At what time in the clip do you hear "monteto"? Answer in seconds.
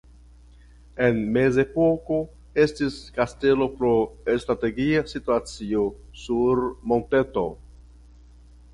6.95-7.49